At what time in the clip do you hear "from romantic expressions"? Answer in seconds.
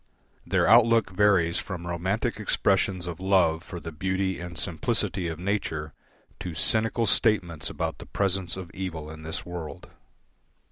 1.59-3.05